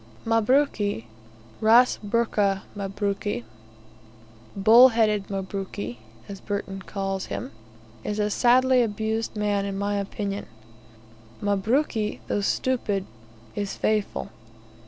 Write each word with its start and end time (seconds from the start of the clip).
Mabruki, 0.25 1.05
"Ras 1.59 1.99
bukra 2.03 2.63
Mabruki," 2.75 3.43
Bull 4.57 4.87
headed 4.89 5.27
Mabruki, 5.29 5.97
as 6.27 6.41
Burton 6.41 6.81
calls 6.81 7.25
him, 7.27 7.51
is 8.03 8.17
a 8.17 8.31
sadly 8.31 8.81
abused 8.81 9.35
man 9.35 9.63
in 9.63 9.77
my 9.77 9.97
opinion. 9.97 10.47
Mabruki, 11.39 12.19
though 12.25 12.41
stupid, 12.41 13.05
is 13.53 13.75
faithful. 13.75 14.31